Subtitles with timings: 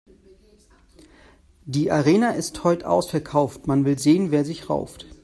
[1.65, 5.05] Die Arena ist heut' ausverkauft, man will sehen, wer sich rauft.